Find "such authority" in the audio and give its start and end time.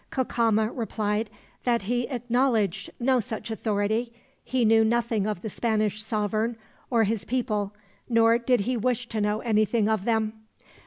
3.19-4.11